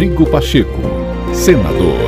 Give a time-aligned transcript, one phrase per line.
[0.00, 0.80] Rodrigo Pacheco,
[1.34, 2.00] senador.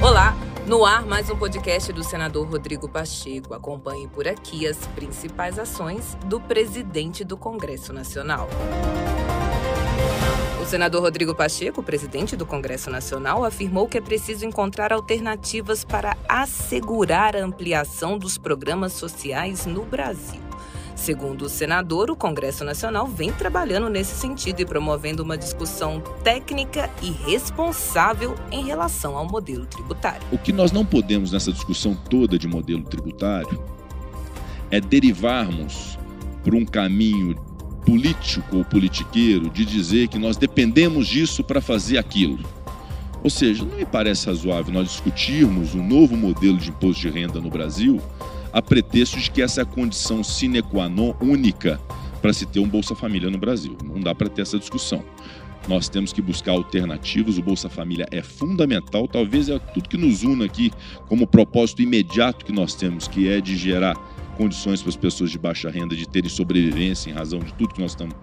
[0.00, 0.34] Olá,
[0.66, 3.52] no ar mais um podcast do senador Rodrigo Pacheco.
[3.52, 8.48] Acompanhe por aqui as principais ações do presidente do Congresso Nacional.
[10.58, 16.16] O senador Rodrigo Pacheco, presidente do Congresso Nacional, afirmou que é preciso encontrar alternativas para
[16.26, 20.47] assegurar a ampliação dos programas sociais no Brasil.
[20.98, 26.90] Segundo o senador, o Congresso Nacional vem trabalhando nesse sentido e promovendo uma discussão técnica
[27.00, 30.26] e responsável em relação ao modelo tributário.
[30.32, 33.62] O que nós não podemos nessa discussão toda de modelo tributário
[34.72, 35.96] é derivarmos
[36.42, 37.36] para um caminho
[37.86, 42.44] político ou politiqueiro de dizer que nós dependemos disso para fazer aquilo.
[43.22, 47.40] Ou seja, não me parece razoável nós discutirmos um novo modelo de imposto de renda
[47.40, 48.02] no Brasil
[48.58, 51.80] a pretexto de que essa é a condição sine qua non única
[52.20, 53.78] para se ter um Bolsa Família no Brasil.
[53.84, 55.04] Não dá para ter essa discussão.
[55.68, 60.24] Nós temos que buscar alternativas, o Bolsa Família é fundamental, talvez é tudo que nos
[60.24, 60.72] une aqui
[61.06, 63.94] como propósito imediato que nós temos, que é de gerar
[64.36, 67.80] condições para as pessoas de baixa renda de terem sobrevivência em razão de tudo que
[67.80, 68.16] nós estamos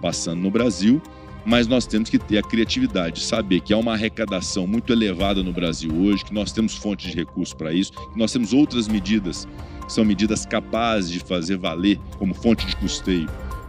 [0.00, 1.02] passando no Brasil
[1.44, 5.52] mas nós temos que ter a criatividade, saber que há uma arrecadação muito elevada no
[5.52, 9.46] Brasil hoje, que nós temos fontes de recursos para isso, que nós temos outras medidas,
[9.86, 13.28] que são medidas capazes de fazer valer como fonte de custeio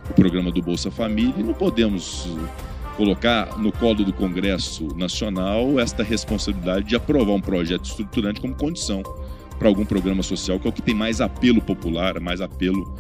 [0.10, 2.28] o programa do Bolsa Família, e não podemos
[2.98, 9.02] colocar no colo do Congresso Nacional esta responsabilidade de aprovar um projeto estruturante como condição
[9.58, 12.94] para algum programa social, que é o que tem mais apelo popular, mais apelo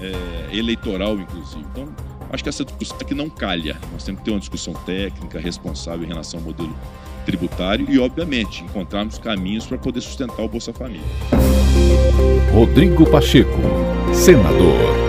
[0.00, 1.64] é, eleitoral, inclusive.
[1.72, 1.88] Então,
[2.30, 3.76] Acho que essa discussão aqui não calha.
[3.92, 6.74] Nós temos que ter uma discussão técnica, responsável em relação ao modelo
[7.24, 11.02] tributário e, obviamente, encontrarmos caminhos para poder sustentar o Bolsa Família.
[12.52, 13.58] Rodrigo Pacheco,
[14.14, 15.05] senador.